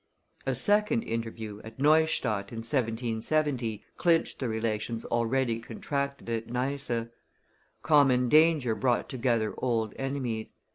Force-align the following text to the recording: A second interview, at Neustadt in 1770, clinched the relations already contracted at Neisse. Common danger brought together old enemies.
A 0.47 0.55
second 0.55 1.03
interview, 1.03 1.61
at 1.63 1.77
Neustadt 1.77 2.51
in 2.51 2.63
1770, 2.65 3.83
clinched 3.97 4.39
the 4.39 4.49
relations 4.49 5.05
already 5.05 5.59
contracted 5.59 6.27
at 6.27 6.47
Neisse. 6.49 7.05
Common 7.83 8.27
danger 8.27 8.73
brought 8.73 9.07
together 9.07 9.53
old 9.59 9.93
enemies. 9.99 10.55